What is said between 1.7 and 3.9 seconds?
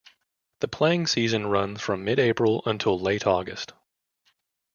from mid-April until late August.